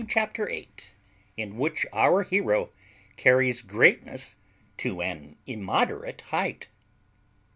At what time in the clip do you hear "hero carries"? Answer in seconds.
2.23-3.61